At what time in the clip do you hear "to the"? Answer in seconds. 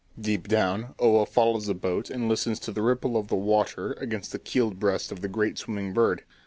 2.59-2.81